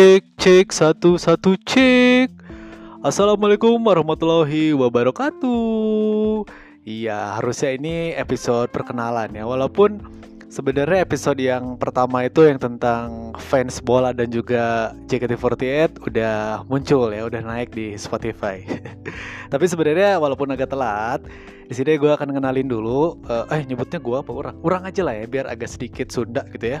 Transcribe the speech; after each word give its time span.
Cek 0.00 0.24
cek 0.40 0.66
satu 0.72 1.20
satu 1.20 1.60
cek 1.60 2.32
Assalamualaikum 3.04 3.76
warahmatullahi 3.84 4.72
wabarakatuh 4.72 6.48
Iya 6.88 7.36
harusnya 7.36 7.76
ini 7.76 8.16
episode 8.16 8.72
perkenalan 8.72 9.28
ya 9.36 9.44
Walaupun 9.44 10.00
sebenarnya 10.48 11.04
episode 11.04 11.36
yang 11.36 11.76
pertama 11.76 12.24
itu 12.24 12.48
yang 12.48 12.56
tentang 12.56 13.36
fans 13.44 13.84
bola 13.84 14.16
dan 14.16 14.32
juga 14.32 14.96
JKT48 15.04 16.00
udah 16.08 16.64
muncul 16.64 17.12
ya, 17.12 17.28
udah 17.28 17.44
naik 17.44 17.76
di 17.76 17.92
Spotify. 18.00 18.64
Tapi 19.52 19.64
sebenarnya 19.68 20.16
walaupun 20.16 20.48
agak 20.48 20.72
telat, 20.72 21.20
di 21.68 21.76
sini 21.76 22.00
gue 22.00 22.08
akan 22.08 22.32
kenalin 22.32 22.72
dulu. 22.72 23.20
Uh, 23.28 23.44
eh 23.52 23.68
nyebutnya 23.68 24.00
gue 24.00 24.16
apa 24.16 24.32
orang? 24.32 24.56
Orang 24.64 24.82
aja 24.88 25.04
lah 25.04 25.12
ya, 25.12 25.28
biar 25.28 25.44
agak 25.44 25.68
sedikit 25.68 26.08
Sunda 26.08 26.40
gitu 26.56 26.80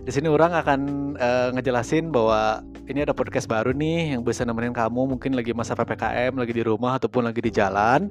Di 0.00 0.10
sini 0.12 0.28
orang 0.28 0.56
akan 0.56 0.80
uh, 1.16 1.48
ngejelasin 1.56 2.08
bahwa 2.08 2.64
ini 2.88 3.04
ada 3.04 3.12
podcast 3.12 3.46
baru 3.46 3.70
nih 3.70 4.16
yang 4.16 4.22
bisa 4.24 4.44
nemenin 4.44 4.72
kamu 4.72 5.16
mungkin 5.16 5.36
lagi 5.36 5.52
masa 5.52 5.76
PPKM, 5.76 6.34
lagi 6.36 6.52
di 6.56 6.64
rumah 6.64 6.96
ataupun 6.96 7.28
lagi 7.28 7.40
di 7.44 7.52
jalan, 7.52 8.08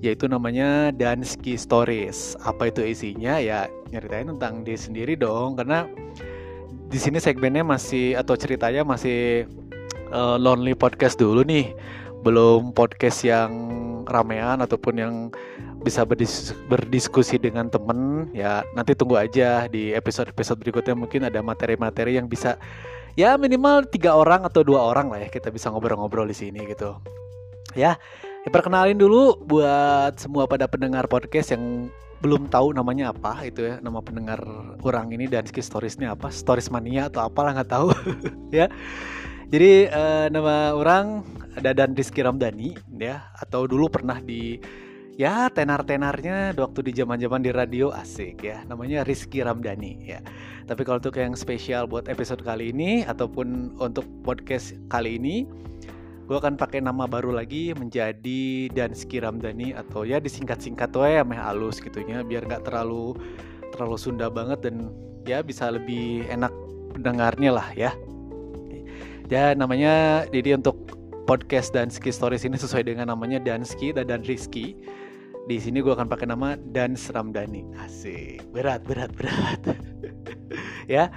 yaitu 0.00 0.30
namanya 0.30 0.94
Dansky 0.94 1.58
Stories. 1.58 2.38
Apa 2.46 2.70
itu 2.70 2.82
isinya? 2.86 3.36
Ya 3.42 3.66
nyeritain 3.90 4.30
tentang 4.34 4.62
diri 4.62 4.78
sendiri 4.78 5.14
dong, 5.18 5.58
karena 5.58 5.84
di 6.86 6.98
sini 6.98 7.18
segmennya 7.18 7.66
masih 7.66 8.14
atau 8.14 8.38
ceritanya 8.38 8.86
masih 8.86 9.50
uh, 10.14 10.38
lonely 10.38 10.72
podcast 10.78 11.18
dulu 11.18 11.42
nih, 11.42 11.74
belum 12.26 12.74
podcast 12.74 13.22
yang 13.22 13.54
ramean 14.10 14.58
ataupun 14.58 14.94
yang 14.98 15.14
bisa 15.86 16.02
berdis 16.02 16.50
berdiskusi 16.66 17.38
dengan 17.38 17.70
temen 17.70 18.26
ya 18.34 18.66
nanti 18.74 18.98
tunggu 18.98 19.14
aja 19.14 19.70
di 19.70 19.94
episode-episode 19.94 20.58
berikutnya. 20.58 20.98
Mungkin 20.98 21.30
ada 21.30 21.38
materi-materi 21.38 22.18
yang 22.18 22.26
bisa 22.26 22.58
ya 23.14 23.38
minimal 23.38 23.86
tiga 23.86 24.18
orang 24.18 24.42
atau 24.42 24.66
dua 24.66 24.90
orang 24.90 25.14
lah 25.14 25.22
ya 25.22 25.30
kita 25.30 25.54
bisa 25.54 25.70
ngobrol-ngobrol 25.70 26.26
di 26.26 26.34
sini 26.34 26.66
gitu. 26.66 26.98
Ya, 27.78 27.94
ya 28.42 28.50
perkenalin 28.50 28.98
dulu 28.98 29.38
buat 29.46 30.18
semua 30.18 30.50
pada 30.50 30.66
pendengar 30.66 31.06
podcast 31.06 31.54
yang 31.54 31.86
belum 32.24 32.48
tahu 32.50 32.72
namanya 32.72 33.12
apa 33.12 33.44
itu 33.44 33.60
ya 33.62 33.78
nama 33.84 34.00
pendengar 34.02 34.40
orang 34.82 35.12
ini 35.12 35.28
dan 35.28 35.44
storiesnya 35.46 36.16
apa 36.16 36.32
stories 36.32 36.72
mania 36.72 37.06
atau 37.06 37.22
apalah 37.30 37.54
nggak 37.54 37.70
tahu. 37.70 37.94
Ya 38.50 38.66
jadi 39.46 39.86
uh, 39.94 40.26
nama 40.26 40.74
orang 40.74 41.22
Dadan 41.60 41.96
Rizky 41.96 42.20
Ramdhani 42.24 42.76
ya. 42.96 43.28
Atau 43.40 43.68
dulu 43.68 43.88
pernah 43.88 44.20
di 44.20 44.60
ya 45.16 45.48
tenar-tenarnya 45.48 46.52
waktu 46.52 46.80
di 46.84 46.92
zaman-zaman 46.92 47.40
di 47.40 47.50
radio 47.52 47.92
asik 47.92 48.44
ya. 48.44 48.64
Namanya 48.68 49.04
Rizky 49.04 49.40
Ramdhani 49.40 49.92
ya. 50.04 50.20
Tapi 50.66 50.82
kalau 50.82 50.98
untuk 51.00 51.16
yang 51.16 51.38
spesial 51.38 51.88
buat 51.88 52.10
episode 52.10 52.42
kali 52.44 52.74
ini 52.74 53.06
ataupun 53.06 53.78
untuk 53.80 54.04
podcast 54.26 54.76
kali 54.92 55.16
ini 55.16 55.48
gue 56.26 56.34
akan 56.34 56.58
pakai 56.58 56.82
nama 56.82 57.06
baru 57.06 57.30
lagi 57.30 57.70
menjadi 57.78 58.66
Dansky 58.74 59.22
Ramdhani 59.22 59.78
atau 59.78 60.02
ya 60.02 60.18
disingkat-singkat 60.18 60.90
ya 60.90 61.22
meh 61.22 61.38
halus 61.38 61.78
gitunya 61.78 62.26
biar 62.26 62.50
nggak 62.50 62.66
terlalu 62.66 63.14
terlalu 63.70 63.94
Sunda 63.94 64.26
banget 64.26 64.66
dan 64.66 64.90
ya 65.22 65.38
bisa 65.46 65.70
lebih 65.70 66.26
enak 66.26 66.50
pendengarnya 66.98 67.50
lah 67.54 67.68
ya. 67.78 67.94
Ya 69.30 69.54
namanya 69.54 70.26
jadi 70.30 70.58
untuk 70.58 70.85
podcast 71.26 71.74
Dansky 71.74 72.14
Stories 72.14 72.46
ini 72.46 72.54
sesuai 72.54 72.86
dengan 72.86 73.10
namanya 73.10 73.42
Dansky 73.42 73.90
dan 73.90 74.22
Rizky. 74.22 74.78
Di 75.50 75.58
sini 75.58 75.82
gue 75.82 75.90
akan 75.90 76.06
pakai 76.06 76.30
nama 76.30 76.54
Dan 76.54 76.94
Ramdhani. 76.94 77.66
Asik. 77.82 78.46
Berat 78.54 78.86
berat 78.86 79.10
berat. 79.12 79.60
Ya. 80.86 81.10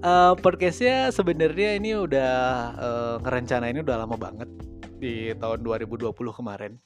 Uh, 0.00 0.38
podcastnya 0.38 1.10
sebenarnya 1.10 1.76
ini 1.76 1.98
udah 1.98 2.32
uh, 2.78 3.14
ngerencana 3.26 3.68
ini 3.74 3.82
udah 3.82 4.06
lama 4.06 4.14
banget. 4.14 4.46
Di 5.02 5.34
tahun 5.34 5.66
2020 5.66 6.14
kemarin. 6.14 6.78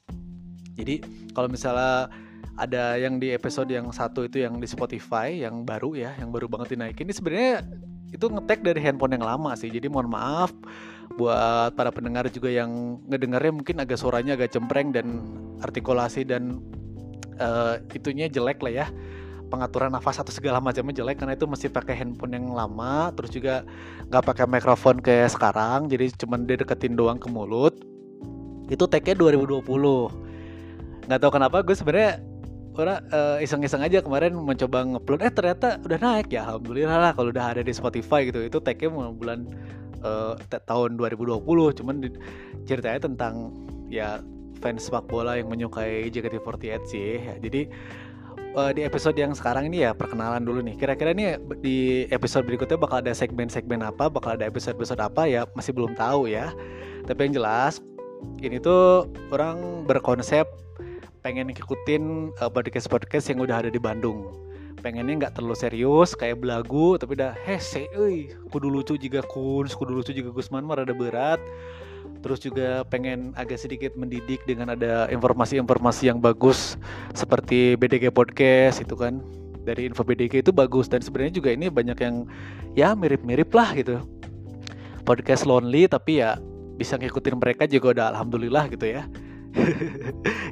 Jadi 0.73 1.05
kalau 1.37 1.45
misalnya 1.47 2.09
ada 2.57 2.97
yang 2.97 3.21
di 3.21 3.29
episode 3.29 3.69
yang 3.69 3.93
satu 3.93 4.25
itu 4.25 4.41
yang 4.41 4.57
di 4.57 4.65
Spotify 4.65 5.37
yang 5.37 5.63
baru 5.67 5.93
ya 5.93 6.11
yang 6.17 6.31
baru 6.31 6.47
banget 6.47 6.75
dinaikin 6.75 7.03
ini 7.07 7.13
sebenarnya 7.13 7.67
itu 8.15 8.25
ngetek 8.31 8.63
dari 8.63 8.79
handphone 8.79 9.19
yang 9.19 9.27
lama 9.27 9.53
sih 9.59 9.67
jadi 9.67 9.91
mohon 9.91 10.07
maaf 10.07 10.55
buat 11.15 11.77
para 11.77 11.93
pendengar 11.93 12.25
juga 12.33 12.49
yang 12.49 12.97
ngedengarnya 13.07 13.53
mungkin 13.53 13.77
agak 13.77 14.01
suaranya 14.01 14.33
agak 14.33 14.57
cempreng 14.57 14.89
dan 14.89 15.21
artikulasi 15.61 16.25
dan 16.25 16.59
uh, 17.37 17.77
itunya 17.93 18.27
jelek 18.27 18.59
lah 18.65 18.73
ya. 18.85 18.87
Pengaturan 19.45 19.93
nafas 19.93 20.17
atau 20.17 20.33
segala 20.33 20.57
macamnya 20.57 21.05
jelek 21.05 21.21
karena 21.21 21.37
itu 21.37 21.45
mesti 21.45 21.69
pakai 21.69 21.93
handphone 21.93 22.33
yang 22.33 22.49
lama 22.49 23.13
terus 23.13 23.29
juga 23.29 23.61
nggak 24.09 24.23
pakai 24.25 24.45
mikrofon 24.49 24.97
kayak 24.97 25.37
sekarang 25.37 25.85
jadi 25.85 26.09
cuman 26.17 26.49
dia 26.49 26.57
deketin 26.57 26.97
doang 26.97 27.21
ke 27.21 27.29
mulut. 27.29 27.77
Itu 28.67 28.89
tag-nya 28.89 29.13
2020 29.13 29.61
nggak 31.05 31.19
tahu 31.21 31.31
kenapa 31.37 31.61
gue 31.61 31.77
sebenarnya 31.77 32.17
orang 32.75 32.99
uh, 33.11 33.37
iseng-iseng 33.39 33.81
aja 33.81 34.03
kemarin 34.03 34.35
mencoba 34.35 34.83
ngupload 34.83 35.21
eh 35.23 35.31
ternyata 35.31 35.79
udah 35.79 35.99
naik 35.99 36.27
ya 36.31 36.43
alhamdulillah 36.47 36.97
lah 36.99 37.11
kalau 37.15 37.31
udah 37.31 37.55
ada 37.55 37.61
di 37.63 37.71
Spotify 37.71 38.27
gitu. 38.27 38.43
Itu 38.43 38.59
tag-nya 38.59 38.91
bulan 38.91 39.47
uh, 40.03 40.35
tahun 40.67 40.99
2020 40.99 41.41
cuman 41.81 41.95
ceritanya 42.67 42.99
tentang 43.07 43.53
ya 43.87 44.19
fans 44.59 44.87
sepak 44.87 45.05
bola 45.07 45.37
yang 45.37 45.47
menyukai 45.51 46.09
JKT48 46.09 46.81
sih. 46.87 47.21
Ya. 47.21 47.35
jadi 47.37 47.69
uh, 48.55 48.71
di 48.71 48.81
episode 48.87 49.15
yang 49.19 49.35
sekarang 49.35 49.69
ini 49.69 49.85
ya 49.85 49.91
perkenalan 49.91 50.41
dulu 50.41 50.63
nih. 50.63 50.75
Kira-kira 50.79 51.11
ini 51.11 51.35
di 51.59 52.07
episode 52.09 52.47
berikutnya 52.47 52.79
bakal 52.79 53.03
ada 53.03 53.13
segmen-segmen 53.13 53.83
apa 53.83 54.07
bakal 54.07 54.39
ada 54.39 54.47
episode-episode 54.47 54.99
apa 55.03 55.27
ya 55.27 55.43
masih 55.53 55.75
belum 55.75 55.93
tahu 55.93 56.31
ya. 56.31 56.55
Tapi 57.05 57.29
yang 57.29 57.43
jelas 57.43 57.83
ini 58.41 58.57
tuh 58.57 59.05
orang 59.29 59.85
berkonsep 59.85 60.47
pengen 61.25 61.49
ngikutin 61.49 62.37
uh, 62.37 62.53
podcast-podcast 62.53 63.33
yang 63.33 63.41
udah 63.41 63.65
ada 63.65 63.73
di 63.73 63.81
Bandung. 63.81 64.29
Pengennya 64.85 65.25
nggak 65.25 65.41
terlalu 65.41 65.57
serius 65.57 66.13
kayak 66.13 66.37
belagu 66.37 67.01
tapi 67.01 67.17
udah 67.17 67.33
hese 67.41 67.89
euy 67.97 68.29
kudu 68.53 68.69
lucu 68.69 68.93
juga 68.93 69.25
kun 69.25 69.65
kudu 69.65 69.97
lucu 69.97 70.13
juga 70.13 70.29
Gusman 70.29 70.61
mah 70.61 70.85
rada 70.85 70.93
berat. 70.93 71.41
Terus 72.21 72.37
juga 72.45 72.85
pengen 72.93 73.33
agak 73.33 73.57
sedikit 73.57 73.97
mendidik 73.97 74.45
dengan 74.45 74.77
ada 74.77 75.09
informasi-informasi 75.09 76.13
yang 76.13 76.21
bagus 76.21 76.77
seperti 77.17 77.73
BDG 77.73 78.13
podcast 78.13 78.85
itu 78.85 78.93
kan. 78.93 79.17
Dari 79.65 79.89
info 79.89 80.05
BDG 80.05 80.45
itu 80.45 80.53
bagus 80.53 80.85
dan 80.85 81.01
sebenarnya 81.01 81.41
juga 81.41 81.49
ini 81.49 81.73
banyak 81.73 81.97
yang 82.05 82.29
ya 82.77 82.93
mirip-mirip 82.93 83.49
lah 83.49 83.73
gitu. 83.73 83.97
Podcast 85.01 85.49
lonely 85.49 85.89
tapi 85.89 86.21
ya 86.21 86.37
bisa 86.77 87.01
ngikutin 87.01 87.41
mereka 87.41 87.65
juga 87.65 87.97
udah 87.97 88.05
alhamdulillah 88.13 88.69
gitu 88.69 88.85
ya. 88.93 89.09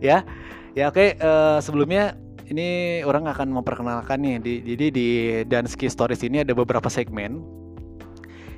Ya 0.03 0.27
ya 0.73 0.89
oke 0.89 1.17
uh, 1.21 1.61
sebelumnya 1.61 2.17
ini 2.51 2.99
orang 3.07 3.25
akan 3.29 3.55
memperkenalkan 3.55 4.19
nih 4.19 4.35
di, 4.43 4.53
jadi 4.75 4.85
di 4.91 5.07
Dansky 5.47 5.87
Stories 5.87 6.21
ini 6.21 6.43
ada 6.43 6.51
beberapa 6.51 6.91
segmen. 6.91 7.39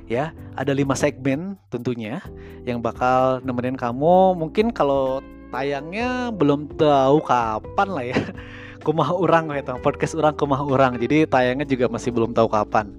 Ya 0.06 0.30
ada 0.54 0.70
lima 0.70 0.94
segmen 0.94 1.58
tentunya 1.66 2.22
yang 2.62 2.78
bakal 2.78 3.42
nemenin 3.42 3.74
kamu. 3.74 4.38
Mungkin 4.38 4.70
kalau 4.70 5.18
tayangnya 5.50 6.30
belum 6.30 6.78
tahu 6.78 7.18
kapan 7.26 7.88
lah 7.90 8.04
ya. 8.06 8.18
Kumah 8.86 9.10
orang 9.10 9.50
gitu. 9.50 9.74
Podcast 9.82 10.14
orang 10.14 10.38
kumah 10.38 10.62
orang 10.62 10.94
jadi 10.94 11.26
tayangnya 11.26 11.66
juga 11.66 11.90
masih 11.90 12.14
belum 12.14 12.30
tahu 12.30 12.46
kapan. 12.46 12.94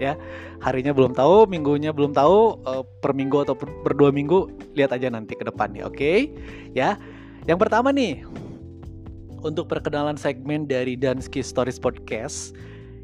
Ya 0.00 0.16
harinya 0.64 0.96
belum 0.96 1.12
tahu 1.12 1.44
minggunya 1.50 1.92
belum 1.92 2.16
tahu 2.16 2.64
uh, 2.64 2.80
per 3.02 3.12
minggu 3.12 3.44
atau 3.44 3.54
per, 3.58 3.92
dua 3.92 4.08
minggu 4.08 4.48
lihat 4.72 4.94
aja 4.94 5.12
nanti 5.12 5.36
ke 5.36 5.44
depannya 5.44 5.84
oke? 5.84 5.98
Okay? 5.98 6.32
ya 6.72 6.96
yang 7.44 7.60
pertama 7.60 7.92
nih 7.92 8.24
untuk 9.42 9.70
perkenalan 9.70 10.18
segmen 10.18 10.66
dari 10.66 10.98
Dansky 10.98 11.44
Stories 11.44 11.78
Podcast. 11.78 12.56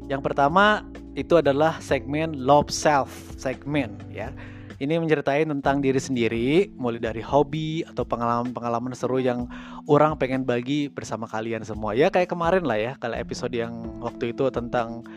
Yang 0.05 0.21
pertama 0.31 0.85
itu 1.15 1.39
adalah 1.39 1.79
segmen 1.79 2.35
Love 2.35 2.69
Self 2.69 3.09
segmen 3.39 3.95
ya. 4.11 4.29
Ini 4.75 4.99
menceritain 4.99 5.47
tentang 5.47 5.79
diri 5.79 5.95
sendiri, 5.95 6.67
mulai 6.75 6.99
dari 6.99 7.23
hobi 7.23 7.87
atau 7.87 8.03
pengalaman-pengalaman 8.03 8.91
seru 8.91 9.23
yang 9.23 9.47
orang 9.87 10.19
pengen 10.19 10.43
bagi 10.43 10.91
bersama 10.91 11.23
kalian 11.31 11.63
semua. 11.63 11.95
Ya 11.95 12.11
kayak 12.11 12.35
kemarin 12.35 12.67
lah 12.67 12.75
ya, 12.75 12.91
kalau 12.99 13.15
episode 13.15 13.55
yang 13.55 13.71
waktu 14.03 14.35
itu 14.35 14.51
tentang 14.51 15.07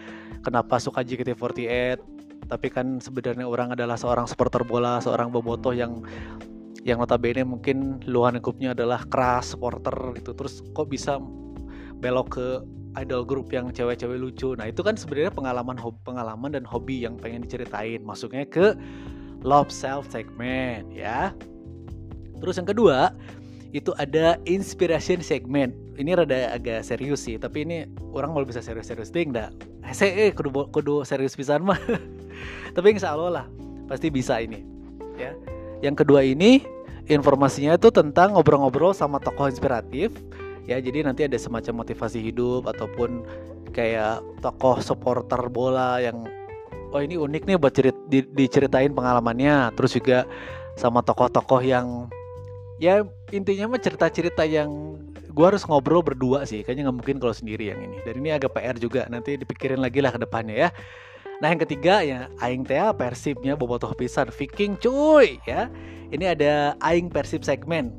kenapa 0.46 0.78
suka 0.78 1.02
JKT48, 1.02 1.98
tapi 2.46 2.70
kan 2.70 3.02
sebenarnya 3.02 3.50
orang 3.50 3.74
adalah 3.74 3.98
seorang 3.98 4.30
supporter 4.30 4.62
bola, 4.62 5.02
seorang 5.02 5.34
bobotoh 5.34 5.74
yang 5.74 6.06
yang 6.88 7.04
notabene 7.04 7.44
mungkin 7.44 8.00
luar 8.08 8.32
lingkupnya 8.32 8.72
adalah 8.72 9.04
keras 9.06 9.52
supporter 9.52 9.94
gitu. 10.16 10.32
Terus 10.32 10.64
kok 10.72 10.88
bisa 10.88 11.20
belok 12.00 12.28
ke 12.40 12.48
idol 12.96 13.22
group 13.28 13.52
yang 13.52 13.68
cewek-cewek 13.68 14.16
lucu? 14.16 14.56
Nah 14.56 14.72
itu 14.72 14.80
kan 14.80 14.96
sebenarnya 14.96 15.30
pengalaman 15.30 15.76
hobi, 15.76 16.00
pengalaman 16.08 16.50
dan 16.56 16.64
hobi 16.64 17.04
yang 17.04 17.20
pengen 17.20 17.44
diceritain. 17.44 18.00
Masuknya 18.00 18.48
ke 18.48 18.72
love 19.44 19.68
self 19.68 20.08
segment 20.08 20.88
ya. 20.88 21.36
Terus 22.40 22.56
yang 22.56 22.68
kedua 22.68 23.12
itu 23.76 23.92
ada 24.00 24.40
inspiration 24.48 25.20
segment 25.20 25.76
ini 26.00 26.16
rada 26.16 26.56
agak 26.56 26.80
serius 26.88 27.20
sih 27.28 27.36
tapi 27.36 27.68
ini 27.68 27.84
orang 28.16 28.32
mau 28.32 28.40
bisa 28.40 28.64
serius-serius 28.64 29.12
ding 29.12 29.28
dah 29.28 29.52
eh 30.00 30.32
kudu 30.32 30.72
kudu 30.72 31.04
serius 31.04 31.36
pisan 31.36 31.64
mah. 31.64 31.80
Tapi 32.76 32.94
insya 32.94 33.16
Allah 33.16 33.42
lah 33.42 33.46
pasti 33.88 34.12
bisa 34.12 34.38
ini 34.38 34.62
ya. 35.16 35.32
Yang 35.80 36.04
kedua 36.04 36.20
ini 36.22 36.62
informasinya 37.08 37.74
itu 37.80 37.88
tentang 37.88 38.36
ngobrol-ngobrol 38.36 38.92
sama 38.92 39.18
tokoh 39.18 39.48
inspiratif. 39.48 40.12
Ya 40.68 40.76
jadi 40.76 41.00
nanti 41.00 41.24
ada 41.24 41.34
semacam 41.40 41.80
motivasi 41.80 42.20
hidup 42.20 42.68
ataupun 42.68 43.24
kayak 43.72 44.20
tokoh 44.44 44.84
supporter 44.84 45.40
bola 45.48 45.96
yang 45.96 46.28
oh 46.92 47.00
ini 47.00 47.16
unik 47.16 47.48
nih 47.48 47.56
buat 47.56 47.72
cerit 47.72 47.96
di, 48.12 48.20
diceritain 48.36 48.92
pengalamannya. 48.92 49.72
Terus 49.74 49.96
juga 49.96 50.28
sama 50.76 51.00
tokoh-tokoh 51.00 51.64
yang 51.64 52.12
ya 52.76 53.02
intinya 53.32 53.74
mah 53.74 53.80
cerita-cerita 53.80 54.44
yang 54.44 55.00
gue 55.32 55.46
harus 55.48 55.64
ngobrol 55.64 56.04
berdua 56.04 56.44
sih. 56.44 56.60
Kayaknya 56.60 56.92
nggak 56.92 56.98
mungkin 57.00 57.16
kalau 57.16 57.32
sendiri 57.32 57.72
yang 57.72 57.80
ini. 57.80 58.04
Dan 58.04 58.20
ini 58.20 58.36
agak 58.36 58.52
PR 58.52 58.76
juga 58.76 59.08
nanti 59.08 59.40
dipikirin 59.40 59.80
lagi 59.80 60.04
lah 60.04 60.12
ke 60.12 60.20
depannya 60.20 60.68
ya 60.68 60.70
nah 61.38 61.54
yang 61.54 61.60
ketiga 61.62 62.02
ya 62.02 62.26
aing 62.42 62.66
teh 62.66 62.78
persibnya 62.98 63.54
bobotoh 63.54 63.94
pisan. 63.94 64.30
Viking 64.34 64.78
cuy 64.78 65.38
ya. 65.46 65.70
Ini 66.08 66.34
ada 66.34 66.52
aing 66.82 67.12
persib 67.12 67.44
segmen. 67.44 67.92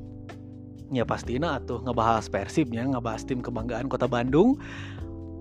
Ya 0.89 1.05
pastinya 1.05 1.61
atuh 1.61 1.85
ngebahas 1.85 2.25
persibnya 2.27 2.81
ngebahas 2.89 3.21
tim 3.23 3.39
kebanggaan 3.39 3.85
kota 3.85 4.09
Bandung. 4.09 4.57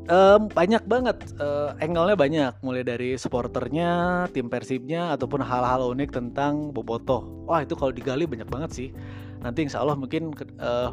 Um, 0.08 0.48
banyak 0.48 0.88
banget 0.88 1.20
uh, 1.36 1.76
angle-nya 1.80 2.16
banyak. 2.16 2.52
Mulai 2.64 2.84
dari 2.84 3.10
supporternya 3.16 4.24
tim 4.32 4.48
persibnya 4.48 5.12
ataupun 5.16 5.44
hal-hal 5.44 5.88
unik 5.92 6.10
tentang 6.12 6.72
bobotoh. 6.72 7.24
Wah 7.44 7.64
itu 7.64 7.76
kalau 7.76 7.92
digali 7.92 8.24
banyak 8.24 8.48
banget 8.48 8.70
sih. 8.72 8.88
Nanti 9.40 9.68
insya 9.68 9.84
Allah 9.84 9.96
mungkin 9.96 10.32
uh, 10.60 10.92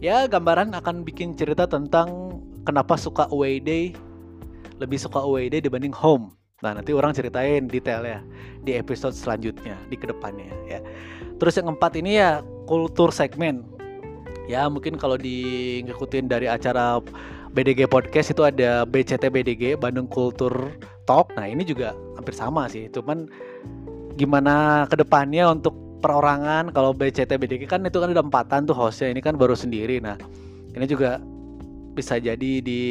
ya 0.00 0.28
gambaran 0.28 0.72
akan 0.76 1.04
bikin 1.04 1.36
cerita 1.36 1.64
tentang 1.64 2.40
kenapa 2.64 2.96
suka 2.96 3.28
away 3.32 3.60
day 3.60 3.96
lebih 4.82 4.98
suka 4.98 5.22
away 5.22 5.46
day 5.46 5.62
dibanding 5.62 5.94
home. 5.94 6.34
Nah 6.62 6.74
nanti 6.78 6.90
orang 6.94 7.14
ceritain 7.14 7.70
detail 7.70 8.02
ya 8.02 8.18
di 8.62 8.74
episode 8.74 9.14
selanjutnya 9.14 9.78
di 9.86 9.94
ke 9.94 10.10
depannya 10.10 10.50
ya. 10.66 10.82
Terus 11.38 11.58
yang 11.58 11.70
keempat 11.74 11.92
ini 11.98 12.18
ya 12.18 12.42
kultur 12.66 13.14
segmen. 13.14 13.62
Ya 14.50 14.66
mungkin 14.66 14.98
kalau 14.98 15.14
di 15.14 15.80
ngikutin 15.86 16.26
dari 16.26 16.50
acara 16.50 16.98
BDG 17.54 17.86
Podcast 17.86 18.34
itu 18.34 18.42
ada 18.42 18.82
BCT 18.82 19.30
BDG 19.30 19.78
Bandung 19.78 20.10
Kultur 20.10 20.74
Talk. 21.06 21.30
Nah 21.38 21.46
ini 21.46 21.62
juga 21.62 21.94
hampir 22.18 22.34
sama 22.34 22.66
sih 22.66 22.90
cuman 22.90 23.26
gimana 24.18 24.84
ke 24.86 24.98
depannya 24.98 25.50
untuk 25.50 25.74
perorangan 26.02 26.74
kalau 26.74 26.90
BCT 26.90 27.38
BDG 27.38 27.70
kan 27.70 27.86
itu 27.86 27.98
kan 28.02 28.10
ada 28.10 28.22
empatan 28.22 28.66
tuh 28.66 28.74
hostnya 28.74 29.14
ini 29.14 29.22
kan 29.22 29.38
baru 29.38 29.54
sendiri. 29.54 30.02
Nah 30.02 30.18
ini 30.74 30.86
juga 30.86 31.22
bisa 31.92 32.16
jadi 32.16 32.52
di 32.64 32.82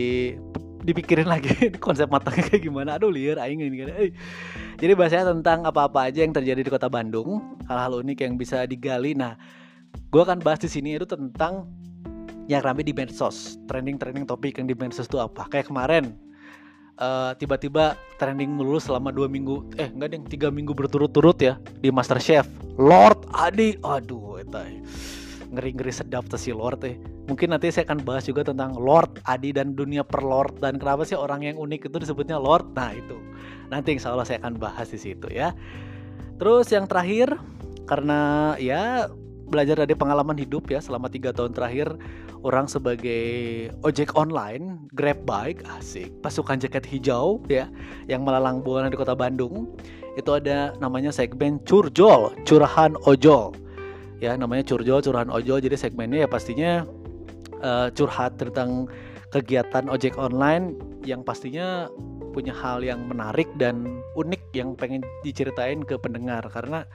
dipikirin 0.81 1.29
lagi 1.29 1.49
konsep 1.85 2.09
matangnya 2.09 2.49
kayak 2.49 2.63
gimana? 2.65 2.97
Aduh 2.97 3.13
liar 3.13 3.37
aing 3.41 3.61
ini 3.61 3.77
kan. 3.85 3.89
Jadi 4.81 4.91
bahasanya 4.97 5.25
tentang 5.37 5.63
apa-apa 5.65 6.09
aja 6.09 6.25
yang 6.25 6.33
terjadi 6.33 6.61
di 6.65 6.71
kota 6.71 6.89
Bandung 6.89 7.57
hal-hal 7.69 8.01
unik 8.01 8.17
yang 8.25 8.33
bisa 8.35 8.65
digali. 8.65 9.13
Nah 9.13 9.37
gue 10.09 10.21
akan 10.21 10.41
bahas 10.41 10.59
di 10.61 10.69
sini 10.69 10.97
itu 10.97 11.05
tentang 11.05 11.69
yang 12.49 12.65
rame 12.65 12.81
di 12.81 12.91
medsos. 12.91 13.61
Trending-trending 13.69 14.25
topik 14.25 14.59
yang 14.59 14.67
di 14.67 14.75
medsos 14.75 15.07
itu 15.07 15.21
apa? 15.21 15.47
Kayak 15.47 15.69
kemarin 15.71 16.17
uh, 16.99 17.31
tiba-tiba 17.37 17.95
trending 18.17 18.51
melulu 18.51 18.81
selama 18.81 19.13
dua 19.13 19.29
minggu 19.31 19.71
eh 19.77 19.89
enggak 19.89 20.17
deh 20.17 20.21
tiga 20.27 20.47
minggu 20.49 20.73
berturut-turut 20.75 21.37
ya 21.39 21.57
di 21.79 21.93
Master 21.93 22.19
Chef 22.19 22.49
Lord 22.75 23.29
Adi. 23.31 23.77
Aduh 23.85 24.41
eta 24.41 24.65
ngeri-ngeri 25.51 25.91
sedap 25.91 26.25
tuh 26.31 26.39
si 26.39 26.55
Lord 26.55 26.81
eh 26.87 26.95
mungkin 27.31 27.55
nanti 27.55 27.71
saya 27.71 27.87
akan 27.87 28.03
bahas 28.03 28.27
juga 28.27 28.43
tentang 28.43 28.75
Lord 28.75 29.23
Adi 29.23 29.55
dan 29.55 29.71
dunia 29.71 30.03
per 30.03 30.19
Lord. 30.19 30.59
Dan 30.59 30.75
kenapa 30.75 31.07
sih 31.07 31.15
orang 31.15 31.47
yang 31.47 31.55
unik 31.55 31.87
itu 31.87 31.97
disebutnya 32.03 32.35
Lord? 32.35 32.75
Nah 32.75 32.91
itu. 32.91 33.15
Nanti 33.71 33.95
insya 33.95 34.11
Allah 34.11 34.27
saya 34.27 34.43
akan 34.43 34.59
bahas 34.59 34.91
di 34.91 34.99
situ 34.99 35.31
ya. 35.31 35.55
Terus 36.35 36.67
yang 36.75 36.91
terakhir 36.91 37.39
karena 37.87 38.53
ya 38.59 39.07
belajar 39.47 39.83
dari 39.83 39.95
pengalaman 39.95 40.35
hidup 40.39 40.71
ya 40.71 40.79
selama 40.79 41.11
tiga 41.11 41.35
tahun 41.35 41.51
terakhir 41.51 41.91
orang 42.43 42.71
sebagai 42.71 43.67
ojek 43.87 44.11
online 44.19 44.83
grab 44.91 45.23
bike 45.23 45.63
asik. 45.79 46.11
Pasukan 46.19 46.59
jaket 46.59 46.83
hijau 46.83 47.39
ya 47.47 47.71
yang 48.11 48.27
melalang 48.27 48.59
buana 48.59 48.91
di 48.91 48.99
kota 48.99 49.15
Bandung. 49.15 49.71
Itu 50.19 50.35
ada 50.35 50.75
namanya 50.83 51.15
segmen 51.15 51.63
curjol 51.63 52.35
curahan 52.43 52.99
ojol 53.07 53.55
ya 54.21 54.37
namanya 54.37 54.63
curjol 54.63 55.01
curahan 55.01 55.33
ojol 55.33 55.57
jadi 55.57 55.73
segmennya 55.73 56.23
ya 56.23 56.29
pastinya 56.29 56.85
uh, 57.65 57.89
curhat 57.91 58.37
tentang 58.37 58.85
kegiatan 59.31 59.87
ojek 59.87 60.19
online 60.19 60.75
yang 61.07 61.25
pastinya 61.25 61.87
punya 62.31 62.55
hal 62.55 62.79
yang 62.83 63.03
menarik 63.07 63.47
dan 63.59 64.03
unik 64.15 64.41
yang 64.55 64.73
pengen 64.75 65.03
diceritain 65.23 65.83
ke 65.83 65.99
pendengar. 65.99 66.43
Karena 66.47 66.87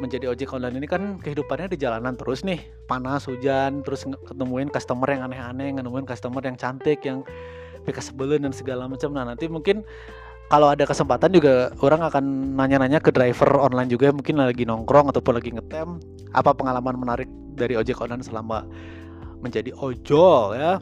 menjadi 0.00 0.30
ojek 0.32 0.52
online 0.54 0.78
ini 0.78 0.86
kan 0.88 1.20
kehidupannya 1.20 1.72
di 1.72 1.78
jalanan 1.80 2.16
terus 2.16 2.44
nih. 2.44 2.60
Panas 2.88 3.28
hujan 3.28 3.84
terus 3.84 4.08
ketemuin 4.24 4.72
customer 4.72 5.08
yang 5.08 5.28
aneh-aneh 5.28 5.76
nemuin 5.76 6.08
customer 6.08 6.40
yang 6.44 6.56
cantik 6.56 7.04
yang 7.04 7.24
bekas 7.84 8.12
sebelum 8.12 8.44
dan 8.44 8.52
segala 8.52 8.88
macam. 8.88 9.12
Nah 9.12 9.28
nanti 9.28 9.48
mungkin 9.48 9.84
kalau 10.48 10.72
ada 10.72 10.88
kesempatan 10.88 11.28
juga 11.28 11.72
orang 11.84 12.08
akan 12.08 12.24
nanya-nanya 12.56 13.04
ke 13.04 13.12
driver 13.12 13.60
online 13.60 13.92
juga 13.92 14.08
mungkin 14.16 14.40
lagi 14.40 14.64
nongkrong 14.64 15.12
ataupun 15.12 15.36
lagi 15.36 15.52
ngetem 15.52 16.00
apa 16.32 16.56
pengalaman 16.56 16.96
menarik 16.96 17.28
dari 17.52 17.76
ojek 17.76 18.00
online 18.00 18.24
selama 18.24 18.64
menjadi 19.44 19.76
ojol 19.76 20.56
ya. 20.56 20.80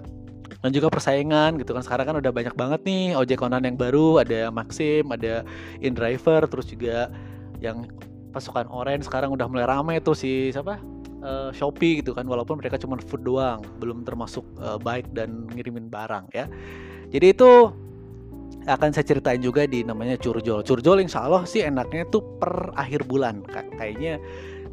Dan 0.62 0.70
juga 0.70 0.86
persaingan 0.88 1.58
gitu 1.58 1.74
kan. 1.74 1.82
Sekarang 1.82 2.06
kan 2.06 2.16
udah 2.22 2.30
banyak 2.30 2.54
banget 2.54 2.80
nih 2.86 3.18
ojek 3.18 3.42
online 3.42 3.74
yang 3.74 3.78
baru 3.78 4.22
ada 4.22 4.54
Maxim 4.54 5.10
ada 5.10 5.42
InDriver 5.82 6.46
terus 6.46 6.70
juga 6.70 7.10
yang 7.58 7.90
pasukan 8.30 8.70
orange 8.70 9.10
sekarang 9.10 9.34
udah 9.34 9.50
mulai 9.50 9.66
rame 9.66 9.98
tuh 9.98 10.14
si 10.14 10.54
siapa? 10.54 10.78
Uh, 11.26 11.50
Shopee 11.50 11.98
gitu 11.98 12.14
kan. 12.14 12.22
Walaupun 12.22 12.62
mereka 12.62 12.78
cuma 12.78 12.94
food 13.02 13.26
doang 13.26 13.66
belum 13.82 14.06
termasuk 14.06 14.46
uh, 14.62 14.78
bike 14.78 15.10
dan 15.10 15.50
ngirimin 15.50 15.90
barang 15.90 16.30
ya. 16.30 16.46
Jadi 17.10 17.34
itu 17.34 17.50
akan 18.66 18.90
saya 18.90 19.06
ceritain 19.06 19.38
juga 19.38 19.62
di 19.64 19.86
namanya 19.86 20.18
curjol. 20.18 20.66
Curjol 20.66 20.98
insya 21.06 21.26
Allah 21.26 21.46
sih 21.46 21.62
enaknya 21.62 22.06
tuh 22.10 22.22
per 22.42 22.74
akhir 22.74 23.06
bulan 23.06 23.46
kayaknya 23.78 24.18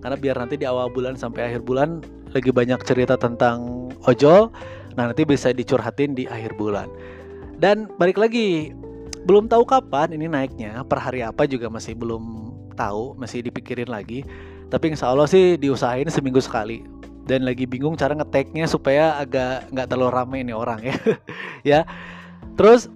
karena 0.02 0.18
biar 0.20 0.36
nanti 0.36 0.60
di 0.60 0.66
awal 0.68 0.90
bulan 0.92 1.16
sampai 1.16 1.54
akhir 1.54 1.64
bulan 1.64 2.04
lagi 2.34 2.50
banyak 2.50 2.82
cerita 2.84 3.16
tentang 3.16 3.88
ojol 4.04 4.52
nah 4.94 5.10
nanti 5.10 5.26
bisa 5.26 5.54
dicurhatin 5.54 6.18
di 6.18 6.26
akhir 6.26 6.58
bulan. 6.58 6.90
Dan 7.58 7.90
balik 8.02 8.18
lagi 8.18 8.74
belum 9.24 9.48
tahu 9.48 9.64
kapan 9.64 10.12
ini 10.12 10.28
naiknya 10.28 10.84
per 10.84 11.00
hari 11.00 11.24
apa 11.24 11.48
juga 11.48 11.72
masih 11.72 11.96
belum 11.96 12.52
tahu 12.76 13.16
masih 13.18 13.46
dipikirin 13.46 13.90
lagi. 13.90 14.26
Tapi 14.74 14.94
insya 14.94 15.14
Allah 15.14 15.30
sih 15.30 15.56
diusahain 15.56 16.10
seminggu 16.10 16.42
sekali. 16.42 16.82
Dan 17.24 17.48
lagi 17.48 17.64
bingung 17.64 17.96
cara 17.96 18.12
ngeteknya 18.18 18.68
supaya 18.68 19.16
agak 19.16 19.72
nggak 19.72 19.88
terlalu 19.88 20.12
rame 20.12 20.38
ini 20.44 20.54
orang 20.54 20.82
ya. 20.82 20.98
Ya. 21.64 21.80
Terus 22.60 22.92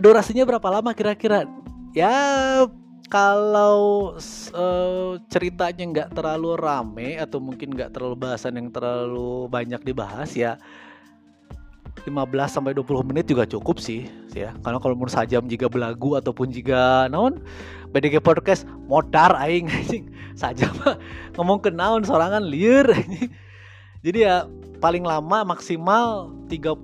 durasinya 0.00 0.48
berapa 0.48 0.68
lama 0.72 0.96
kira-kira? 0.96 1.44
Ya 1.92 2.64
kalau 3.12 4.16
uh, 4.56 5.20
ceritanya 5.28 5.84
nggak 5.84 6.08
terlalu 6.16 6.56
rame 6.56 7.20
atau 7.20 7.36
mungkin 7.44 7.76
nggak 7.76 7.92
terlalu 7.92 8.16
bahasan 8.16 8.56
yang 8.56 8.72
terlalu 8.72 9.52
banyak 9.52 9.84
dibahas 9.84 10.32
ya 10.32 10.56
15 12.08 12.08
sampai 12.48 12.72
20 12.72 13.08
menit 13.12 13.28
juga 13.28 13.44
cukup 13.44 13.76
sih 13.76 14.08
ya. 14.32 14.56
Karena 14.64 14.80
kalau 14.80 14.96
menurut 14.96 15.12
sajam 15.12 15.44
jika 15.44 15.68
belagu 15.68 16.16
ataupun 16.16 16.48
jika 16.48 17.06
naon 17.12 17.44
BDG 17.92 18.24
podcast 18.24 18.64
modar 18.88 19.36
aing 19.44 19.68
anjing. 19.76 20.08
Saja 20.32 20.72
mah 20.80 20.96
ngomong 21.36 21.60
ke 21.60 21.68
naon 21.68 22.08
sorangan 22.08 22.40
liur 22.40 22.88
Jadi 24.02 24.26
ya 24.26 24.50
paling 24.82 25.06
lama 25.06 25.46
maksimal 25.46 26.34
35 26.50 26.74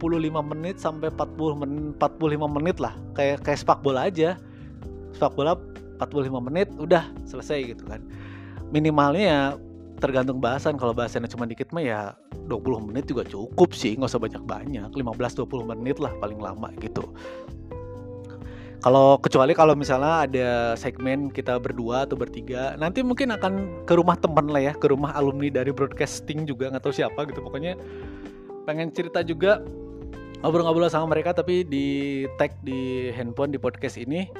menit 0.54 0.78
sampai 0.78 1.10
40 1.10 1.62
menit 1.66 1.98
45 1.98 2.56
menit 2.58 2.76
lah. 2.78 2.94
Kayak 3.18 3.42
kayak 3.42 3.58
sepak 3.58 3.82
bola 3.82 4.06
aja. 4.06 4.38
Sepak 5.10 5.34
bola 5.34 5.58
45 5.98 6.38
menit 6.38 6.70
udah 6.78 7.10
selesai 7.26 7.74
gitu 7.74 7.82
kan. 7.90 7.98
Minimalnya 8.70 9.24
ya 9.26 9.40
tergantung 9.98 10.38
bahasan. 10.38 10.78
Kalau 10.78 10.94
bahasannya 10.94 11.26
cuma 11.26 11.50
dikit 11.50 11.74
mah 11.74 11.82
ya 11.82 12.00
20 12.46 12.86
menit 12.86 13.10
juga 13.10 13.26
cukup 13.26 13.74
sih. 13.74 13.98
Nggak 13.98 14.14
usah 14.14 14.22
banyak-banyak. 14.22 14.90
15-20 14.94 15.74
menit 15.74 15.98
lah 15.98 16.14
paling 16.22 16.38
lama 16.38 16.70
gitu 16.78 17.02
kalau 18.78 19.18
kecuali 19.18 19.52
kalau 19.58 19.74
misalnya 19.74 20.26
ada 20.28 20.48
segmen 20.78 21.34
kita 21.34 21.58
berdua 21.58 22.06
atau 22.06 22.14
bertiga 22.14 22.78
nanti 22.78 23.02
mungkin 23.02 23.34
akan 23.34 23.82
ke 23.82 23.94
rumah 23.98 24.14
teman 24.14 24.46
lah 24.46 24.62
ya 24.62 24.72
ke 24.74 24.86
rumah 24.86 25.10
alumni 25.18 25.50
dari 25.50 25.74
broadcasting 25.74 26.46
juga 26.46 26.70
nggak 26.70 26.82
tahu 26.86 26.94
siapa 26.94 27.26
gitu 27.26 27.42
pokoknya 27.42 27.74
pengen 28.70 28.94
cerita 28.94 29.26
juga 29.26 29.58
ngobrol-ngobrol 30.46 30.86
sama 30.86 31.10
mereka 31.10 31.34
tapi 31.34 31.66
di 31.66 32.26
tag 32.38 32.54
di 32.62 33.10
handphone 33.10 33.50
di 33.50 33.58
podcast 33.58 33.98
ini 33.98 34.30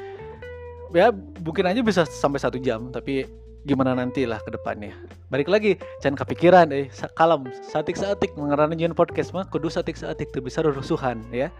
ya 0.94 1.10
mungkin 1.42 1.66
aja 1.66 1.82
bisa 1.82 2.06
sampai 2.06 2.38
satu 2.38 2.62
jam 2.62 2.94
tapi 2.94 3.26
gimana 3.66 3.92
nanti 3.92 4.24
lah 4.24 4.40
ke 4.40 4.54
depannya. 4.54 4.96
Balik 5.28 5.52
lagi, 5.52 5.76
jangan 6.00 6.24
kepikiran 6.24 6.72
eh 6.72 6.88
kalem, 7.12 7.52
satik 7.60 8.00
satik 8.00 8.32
mengerana 8.38 8.72
podcast 8.96 9.36
mah 9.36 9.44
kudu 9.44 9.68
satik 9.68 9.98
satik 9.98 10.32
tuh 10.32 10.40
bisa 10.40 10.64
rusuhan 10.64 11.20
ya. 11.28 11.52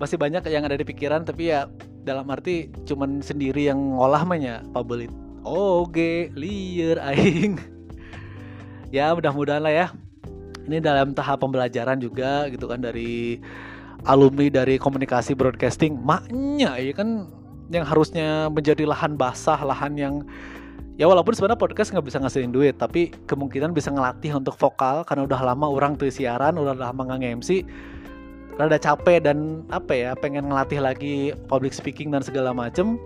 Masih 0.00 0.16
banyak 0.16 0.42
yang 0.48 0.64
ada 0.64 0.80
di 0.80 0.84
pikiran 0.88 1.22
tapi 1.28 1.52
ya 1.52 1.68
dalam 2.02 2.24
arti 2.32 2.72
cuman 2.88 3.20
sendiri 3.20 3.68
yang 3.68 3.76
ngolah 3.76 4.24
mahnya 4.24 4.64
pabelit 4.72 5.12
oke 5.44 6.32
liar 6.36 6.98
aing. 7.12 7.60
Ya 8.90 9.14
mudah-mudahan 9.14 9.62
lah 9.62 9.74
ya. 9.74 9.86
Ini 10.66 10.82
dalam 10.82 11.14
tahap 11.16 11.42
pembelajaran 11.42 11.98
juga 11.98 12.46
gitu 12.50 12.66
kan 12.66 12.82
dari 12.82 13.38
alumni 14.06 14.50
dari 14.50 14.76
komunikasi 14.76 15.34
broadcasting. 15.34 15.98
Maknya 15.98 16.78
ya 16.78 16.92
kan 16.94 17.30
yang 17.70 17.86
harusnya 17.86 18.50
menjadi 18.50 18.82
lahan 18.82 19.14
basah 19.14 19.62
lahan 19.62 19.94
yang 19.94 20.14
ya 20.98 21.06
walaupun 21.06 21.32
sebenarnya 21.32 21.62
podcast 21.62 21.94
nggak 21.94 22.06
bisa 22.10 22.18
ngasihin 22.18 22.50
duit 22.50 22.74
tapi 22.76 23.14
kemungkinan 23.30 23.70
bisa 23.70 23.94
ngelatih 23.94 24.34
untuk 24.34 24.58
vokal 24.58 25.06
karena 25.06 25.22
udah 25.24 25.40
lama 25.54 25.70
orang 25.70 25.94
tuh 25.94 26.10
siaran 26.10 26.58
udah 26.58 26.74
lama 26.74 27.00
nggak 27.06 27.40
MC 27.40 27.62
rada 28.60 28.76
capek 28.76 29.24
dan 29.24 29.64
apa 29.72 29.92
ya 29.96 30.10
pengen 30.12 30.52
ngelatih 30.52 30.80
lagi 30.84 31.32
public 31.48 31.72
speaking 31.72 32.12
dan 32.12 32.20
segala 32.20 32.52
macem 32.52 33.00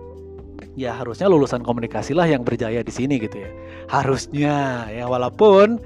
ya 0.74 0.94
harusnya 0.94 1.30
lulusan 1.30 1.62
komunikasi 1.62 2.14
lah 2.14 2.26
yang 2.26 2.42
berjaya 2.42 2.82
di 2.82 2.90
sini 2.90 3.22
gitu 3.22 3.42
ya. 3.42 3.50
Harusnya 3.86 4.86
ya 4.90 5.06
walaupun 5.06 5.78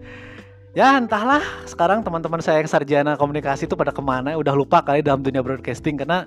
ya 0.73 0.97
entahlah 0.97 1.45
sekarang 1.69 2.01
teman-teman 2.01 2.41
saya 2.41 2.65
yang 2.65 2.71
sarjana 2.71 3.17
komunikasi 3.21 3.69
itu 3.69 3.77
pada 3.77 3.93
ke 3.93 4.01
mana 4.01 4.37
udah 4.37 4.55
lupa 4.57 4.81
kali 4.81 5.05
dalam 5.05 5.21
dunia 5.21 5.45
broadcasting 5.45 6.01
karena 6.01 6.25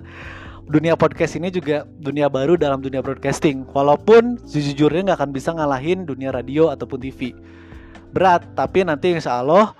dunia 0.70 0.94
podcast 0.94 1.34
ini 1.34 1.50
juga 1.50 1.82
dunia 1.98 2.30
baru 2.30 2.54
dalam 2.54 2.78
dunia 2.78 3.02
broadcasting. 3.02 3.66
Walaupun 3.74 4.38
sejujurnya 4.46 5.10
nggak 5.10 5.18
akan 5.18 5.30
bisa 5.34 5.50
ngalahin 5.50 6.06
dunia 6.06 6.30
radio 6.30 6.70
ataupun 6.70 7.02
TV 7.02 7.34
berat 8.12 8.44
tapi 8.52 8.84
nanti 8.84 9.16
insya 9.16 9.40
Allah 9.40 9.72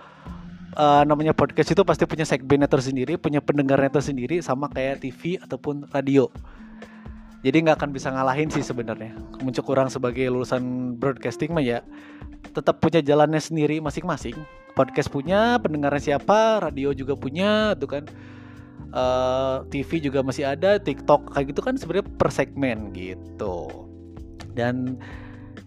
uh, 0.76 1.02
namanya 1.04 1.36
podcast 1.36 1.72
itu 1.72 1.82
pasti 1.84 2.04
punya 2.08 2.24
segmennya 2.24 2.68
tersendiri, 2.68 3.16
punya 3.20 3.40
pendengarnya 3.44 3.92
tersendiri 4.00 4.40
sama 4.40 4.68
kayak 4.72 5.04
TV 5.04 5.40
ataupun 5.40 5.88
radio. 5.92 6.28
Jadi 7.42 7.56
nggak 7.66 7.76
akan 7.82 7.90
bisa 7.90 8.14
ngalahin 8.14 8.48
sih 8.54 8.62
sebenarnya. 8.62 9.18
Muncul 9.42 9.66
kurang 9.66 9.90
sebagai 9.90 10.30
lulusan 10.30 10.94
broadcasting 10.94 11.50
mah 11.50 11.64
ya 11.64 11.82
tetap 12.54 12.78
punya 12.78 13.02
jalannya 13.02 13.42
sendiri 13.42 13.82
masing-masing. 13.82 14.38
Podcast 14.72 15.12
punya, 15.12 15.60
pendengarnya 15.60 16.16
siapa, 16.16 16.62
radio 16.62 16.94
juga 16.96 17.18
punya, 17.18 17.74
tuh 17.76 17.98
kan. 17.98 18.04
Uh, 18.92 19.64
eh, 19.64 19.72
TV 19.72 20.04
juga 20.04 20.20
masih 20.20 20.44
ada, 20.44 20.76
TikTok 20.76 21.32
kayak 21.32 21.56
gitu 21.56 21.60
kan 21.64 21.74
sebenarnya 21.80 22.06
per 22.16 22.28
segmen 22.28 22.92
gitu. 22.92 23.88
Dan 24.52 25.00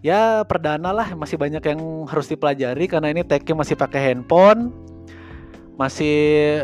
ya 0.00 0.46
perdana 0.46 0.94
lah 0.94 1.10
masih 1.18 1.34
banyak 1.34 1.62
yang 1.62 2.06
harus 2.06 2.30
dipelajari 2.30 2.86
karena 2.86 3.10
ini 3.10 3.26
tagnya 3.26 3.58
masih 3.58 3.74
pakai 3.74 4.14
handphone 4.14 4.70
masih 5.76 6.16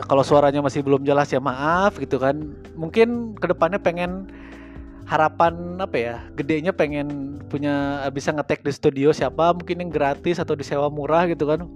kalau 0.09 0.25
suaranya 0.25 0.65
masih 0.65 0.81
belum 0.81 1.05
jelas 1.05 1.29
ya 1.33 1.41
maaf 1.41 1.97
gitu 2.01 2.17
kan. 2.17 2.57
Mungkin 2.77 3.37
ke 3.37 3.47
depannya 3.53 3.81
pengen 3.81 4.29
harapan 5.07 5.77
apa 5.77 5.97
ya 5.99 6.17
gedenya 6.39 6.73
pengen 6.73 7.37
punya 7.53 8.01
bisa 8.15 8.33
ngetek 8.33 8.65
di 8.65 8.73
studio 8.73 9.13
siapa 9.13 9.53
mungkin 9.53 9.85
yang 9.85 9.91
gratis 9.93 10.41
atau 10.41 10.57
disewa 10.57 10.89
murah 10.89 11.29
gitu 11.29 11.45
kan. 11.45 11.69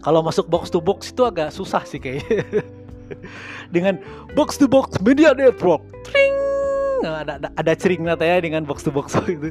Kalau 0.00 0.24
masuk 0.24 0.48
box 0.48 0.72
to 0.72 0.80
box 0.80 1.12
itu 1.12 1.22
agak 1.28 1.52
susah 1.52 1.84
sih 1.84 2.00
kayaknya. 2.00 2.64
Dengan 3.74 3.98
box 4.32 4.56
to 4.56 4.70
box 4.70 4.96
media 5.02 5.34
network 5.34 5.82
Tring! 6.06 6.49
Ada 7.00 7.32
ada, 7.40 7.48
ada 7.56 7.72
cering 7.72 8.04
ya 8.04 8.16
dengan 8.40 8.62
box 8.68 8.84
to 8.84 8.92
box 8.92 9.16
itu. 9.28 9.50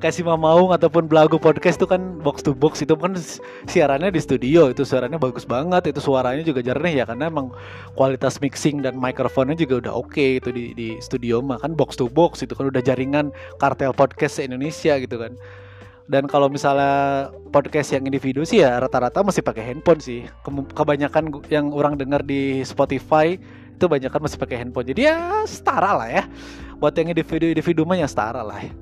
Kasih 0.00 0.24
mau 0.24 0.72
ataupun 0.72 1.08
belagu 1.08 1.36
podcast 1.36 1.76
itu 1.76 1.88
kan 1.88 2.20
box 2.20 2.40
to 2.40 2.56
box 2.56 2.80
itu 2.80 2.96
kan 2.96 3.12
siarannya 3.68 4.08
di 4.08 4.20
studio 4.20 4.72
itu 4.72 4.84
suaranya 4.84 5.20
bagus 5.20 5.44
banget 5.44 5.92
itu 5.92 6.00
suaranya 6.00 6.44
juga 6.44 6.64
jernih 6.64 7.00
ya 7.00 7.04
karena 7.04 7.28
emang 7.28 7.52
kualitas 7.96 8.40
mixing 8.40 8.80
dan 8.80 8.96
mikrofonnya 8.96 9.56
juga 9.56 9.88
udah 9.88 9.92
oke 9.92 10.12
okay, 10.12 10.40
itu 10.40 10.48
di 10.52 10.72
di 10.72 10.88
studio 11.00 11.44
mah. 11.44 11.60
Kan 11.60 11.76
box 11.76 12.00
to 12.00 12.08
box 12.08 12.40
itu 12.40 12.56
kan 12.56 12.72
udah 12.72 12.80
jaringan 12.80 13.28
kartel 13.60 13.92
podcast 13.92 14.40
Indonesia 14.40 14.96
gitu 14.96 15.16
kan. 15.20 15.36
Dan 16.06 16.30
kalau 16.30 16.46
misalnya 16.46 17.34
podcast 17.50 17.90
yang 17.90 18.06
individu 18.06 18.46
sih 18.46 18.62
ya 18.62 18.78
rata-rata 18.78 19.26
masih 19.26 19.42
pakai 19.42 19.74
handphone 19.74 19.98
sih. 19.98 20.22
Kebanyakan 20.72 21.42
yang 21.50 21.74
orang 21.74 21.98
dengar 21.98 22.22
di 22.22 22.62
Spotify 22.62 23.34
itu 23.76 23.84
banyak 23.90 24.08
kan 24.08 24.22
masih 24.22 24.38
pakai 24.38 24.62
handphone. 24.62 24.86
Jadi 24.86 25.02
ya 25.02 25.42
setara 25.44 25.98
lah 25.98 26.08
ya 26.08 26.24
buat 26.76 26.92
yang 26.96 27.12
individu 27.12 27.48
individu 27.48 27.82
mah 27.88 27.96
ya 27.96 28.08
setara 28.08 28.44
lah 28.44 28.60
ya. 28.60 28.72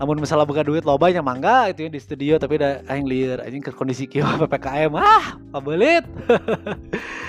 namun 0.00 0.16
misalnya 0.16 0.48
buka 0.48 0.64
duit 0.64 0.80
lo 0.82 0.96
banyak 0.96 1.20
mangga 1.20 1.68
itu 1.68 1.84
ya 1.84 1.90
di 1.92 2.00
studio 2.00 2.34
tapi 2.40 2.56
udah 2.56 2.80
aing 2.88 3.04
liar 3.04 3.44
aing 3.44 3.60
ke 3.60 3.68
kondisi 3.68 4.08
kieu 4.08 4.24
PPKM 4.24 4.96
ah 4.96 5.36
pabelit. 5.52 6.08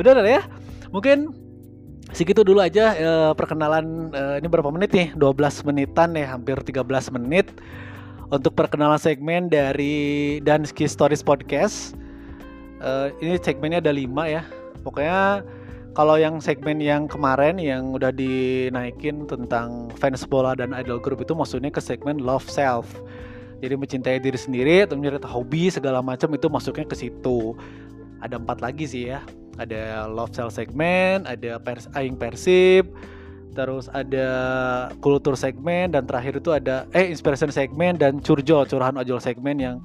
Udah 0.00 0.16
udah 0.16 0.24
ya. 0.24 0.42
Mungkin 0.88 1.28
segitu 2.16 2.40
dulu 2.40 2.64
aja 2.64 2.96
e, 2.96 3.10
perkenalan 3.36 4.08
e, 4.08 4.22
ini 4.40 4.48
berapa 4.48 4.72
menit 4.72 4.90
nih? 4.96 5.08
12 5.12 5.68
menitan 5.68 6.16
ya 6.16 6.32
hampir 6.32 6.56
13 6.56 6.86
menit. 7.20 7.52
Untuk 8.30 8.54
perkenalan 8.54 8.96
segmen 8.96 9.50
dari 9.50 10.38
Danski 10.40 10.88
Stories 10.88 11.20
Podcast 11.20 11.98
e, 12.80 12.90
ini 13.20 13.36
segmennya 13.42 13.84
ada 13.84 13.92
5 13.92 14.08
ya. 14.24 14.42
Pokoknya 14.80 15.44
kalau 15.90 16.14
yang 16.14 16.38
segmen 16.38 16.78
yang 16.78 17.10
kemarin 17.10 17.58
yang 17.58 17.90
udah 17.90 18.14
dinaikin 18.14 19.26
tentang 19.26 19.90
fans 19.98 20.22
bola 20.22 20.54
dan 20.54 20.70
idol 20.70 21.02
group 21.02 21.22
itu 21.22 21.34
maksudnya 21.34 21.70
ke 21.70 21.82
segmen 21.82 22.22
love 22.22 22.46
self. 22.46 22.86
Jadi 23.60 23.76
mencintai 23.76 24.22
diri 24.22 24.38
sendiri 24.40 24.88
atau 24.88 24.96
mencari 24.96 25.20
hobi 25.20 25.68
segala 25.68 26.00
macam 26.00 26.32
itu 26.32 26.46
masuknya 26.48 26.86
ke 26.88 26.96
situ. 26.96 27.52
Ada 28.22 28.40
empat 28.40 28.64
lagi 28.64 28.88
sih 28.88 29.12
ya. 29.12 29.20
Ada 29.60 30.08
love 30.08 30.32
self 30.32 30.56
segmen, 30.56 31.28
ada 31.28 31.60
pers 31.60 31.90
aing 31.92 32.16
persib, 32.16 32.88
terus 33.52 33.90
ada 33.92 34.28
kultur 35.02 35.34
segmen 35.34 35.90
dan 35.92 36.06
terakhir 36.06 36.38
itu 36.38 36.54
ada 36.54 36.86
eh 36.94 37.10
inspiration 37.10 37.50
segmen 37.50 37.98
dan 37.98 38.22
curjol 38.22 38.64
curahan 38.64 38.96
ojol 38.96 39.18
segmen 39.18 39.58
yang 39.58 39.76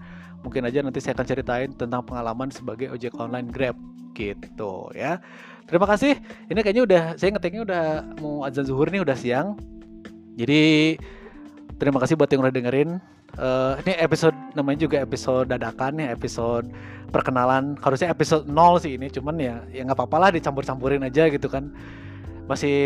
mungkin 0.45 0.63
aja 0.69 0.85
nanti 0.85 1.01
saya 1.01 1.17
akan 1.17 1.27
ceritain 1.27 1.69
tentang 1.74 2.05
pengalaman 2.05 2.53
sebagai 2.53 2.93
ojek 2.93 3.17
online 3.17 3.50
Grab 3.50 3.75
gitu 4.15 4.88
ya. 4.95 5.19
Terima 5.65 5.89
kasih. 5.89 6.22
Ini 6.45 6.60
kayaknya 6.62 6.84
udah 6.86 7.03
saya 7.17 7.34
ngetiknya 7.34 7.62
udah 7.65 7.86
mau 8.22 8.45
azan 8.45 8.69
zuhur 8.69 8.86
nih 8.93 9.01
udah 9.01 9.17
siang. 9.17 9.57
Jadi 10.38 10.93
terima 11.81 11.98
kasih 11.98 12.13
buat 12.13 12.29
yang 12.29 12.45
udah 12.45 12.53
dengerin. 12.53 13.01
Uh, 13.36 13.75
ini 13.84 13.98
episode 14.00 14.38
namanya 14.53 14.86
juga 14.86 15.01
episode 15.01 15.50
dadakan 15.50 15.98
ya, 15.98 16.13
episode 16.13 16.69
perkenalan. 17.10 17.74
Harusnya 17.81 18.13
episode 18.13 18.45
0 18.45 18.77
sih 18.77 18.93
ini, 18.95 19.10
cuman 19.10 19.36
ya 19.41 19.65
ya 19.74 19.81
nggak 19.84 19.98
apa-apa 19.98 20.17
lah 20.22 20.29
dicampur-campurin 20.38 21.01
aja 21.01 21.27
gitu 21.34 21.50
kan. 21.50 21.74
Masih 22.45 22.77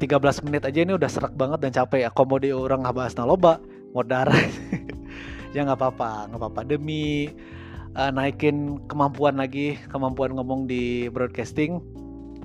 13 0.00 0.48
menit 0.48 0.64
aja 0.64 0.80
ini 0.80 0.96
udah 0.96 1.10
serak 1.12 1.36
banget 1.36 1.60
dan 1.60 1.76
capek 1.76 2.08
ya. 2.08 2.10
Komodi 2.10 2.56
orang 2.56 2.88
nggak 2.88 2.96
bahas 3.04 3.12
naloba, 3.20 3.60
modar. 3.92 4.32
ya 5.54 5.60
nggak 5.60 5.76
apa-apa, 5.76 6.32
nggak 6.32 6.40
apa-apa 6.40 6.60
demi 6.64 7.28
uh, 8.00 8.08
naikin 8.08 8.80
kemampuan 8.88 9.36
lagi, 9.36 9.76
kemampuan 9.92 10.32
ngomong 10.32 10.64
di 10.64 11.12
broadcasting 11.12 11.84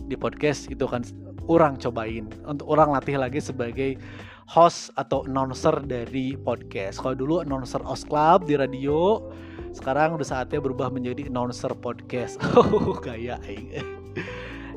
di 0.10 0.18
podcast 0.18 0.66
itu 0.74 0.90
kan 0.90 1.06
orang 1.46 1.78
cobain 1.78 2.26
untuk 2.50 2.66
orang 2.66 2.90
latih 2.98 3.22
lagi 3.22 3.38
sebagai 3.38 4.02
host 4.50 4.90
atau 4.98 5.22
announcer 5.30 5.78
dari 5.86 6.34
podcast. 6.34 6.98
Kalau 6.98 7.14
dulu 7.14 7.46
announcer 7.46 7.82
Os 7.86 8.02
Club 8.02 8.50
di 8.50 8.58
radio, 8.58 9.30
sekarang 9.78 10.18
udah 10.18 10.26
saatnya 10.26 10.58
berubah 10.58 10.90
menjadi 10.90 11.30
announcer 11.30 11.70
podcast. 11.78 12.42
Oh, 12.58 12.98
gaya 12.98 13.38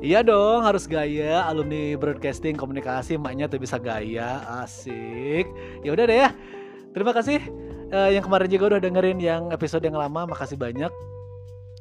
Iya 0.03 0.21
dong, 0.27 0.67
harus 0.67 0.85
gaya. 0.91 1.47
Alumni 1.47 1.95
broadcasting 1.97 2.59
komunikasi, 2.59 3.17
maknya 3.17 3.47
tuh 3.49 3.63
bisa 3.63 3.79
gaya, 3.81 4.45
asik. 4.61 5.47
Ya 5.87 5.95
udah 5.95 6.05
deh 6.05 6.19
ya. 6.27 6.31
Terima 6.93 7.17
kasih 7.17 7.41
uh, 7.95 8.11
yang 8.11 8.27
kemarin 8.27 8.49
juga 8.51 8.77
udah 8.77 8.81
dengerin 8.83 9.23
yang 9.23 9.43
episode 9.55 9.87
yang 9.87 9.97
lama. 9.97 10.27
Makasih 10.27 10.59
banyak 10.59 10.91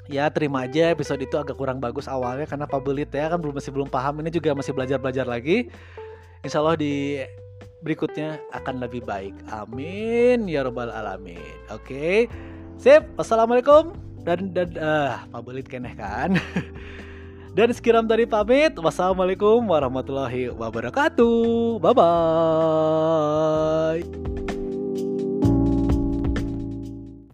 ya 0.09 0.29
terima 0.33 0.65
aja 0.65 0.89
episode 0.93 1.21
itu 1.21 1.37
agak 1.37 1.57
kurang 1.57 1.77
bagus 1.77 2.09
awalnya 2.09 2.47
karena 2.47 2.65
pabelit 2.65 3.13
ya 3.13 3.29
kan 3.29 3.41
belum 3.41 3.55
masih 3.57 3.71
belum 3.73 3.89
paham. 3.89 4.21
Ini 4.21 4.29
juga 4.33 4.55
masih 4.55 4.73
belajar 4.73 4.97
belajar 4.97 5.25
lagi. 5.27 5.69
Insya 6.41 6.59
Allah 6.63 6.77
di 6.79 7.21
berikutnya 7.81 8.39
akan 8.53 8.81
lebih 8.81 9.05
baik. 9.05 9.33
Amin 9.49 10.47
ya 10.49 10.65
robbal 10.65 10.89
alamin. 10.89 11.37
Oke. 11.69 11.85
Okay. 11.85 12.17
sip. 12.81 13.05
Assalamualaikum 13.17 13.93
dan 14.21 14.53
dan 14.53 14.69
uh, 14.77 15.25
pabelit 15.29 15.69
keneh 15.69 15.93
kan? 15.97 16.37
Dan 17.51 17.67
sekiram 17.75 18.07
dari 18.07 18.23
pamit. 18.23 18.79
Wassalamualaikum 18.79 19.67
warahmatullahi 19.67 20.55
wabarakatuh. 20.55 21.83
Bye 21.83 21.91
bye 21.91 23.99